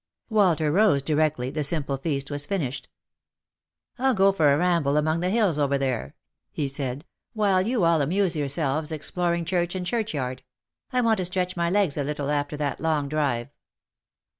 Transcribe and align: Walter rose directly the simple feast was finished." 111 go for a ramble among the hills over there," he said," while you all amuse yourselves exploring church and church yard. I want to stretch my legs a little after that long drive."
Walter 0.31 0.71
rose 0.71 1.03
directly 1.03 1.51
the 1.51 1.63
simple 1.63 1.95
feast 1.97 2.31
was 2.31 2.47
finished." 2.47 2.89
111 3.97 4.15
go 4.17 4.35
for 4.35 4.51
a 4.51 4.57
ramble 4.57 4.97
among 4.97 5.19
the 5.19 5.29
hills 5.29 5.59
over 5.59 5.77
there," 5.77 6.15
he 6.51 6.67
said," 6.67 7.05
while 7.33 7.61
you 7.61 7.83
all 7.83 8.01
amuse 8.01 8.35
yourselves 8.35 8.91
exploring 8.91 9.45
church 9.45 9.75
and 9.75 9.85
church 9.85 10.15
yard. 10.15 10.41
I 10.91 11.01
want 11.01 11.17
to 11.17 11.25
stretch 11.25 11.55
my 11.55 11.69
legs 11.69 11.97
a 11.97 12.03
little 12.03 12.31
after 12.31 12.57
that 12.57 12.79
long 12.79 13.09
drive." 13.09 13.49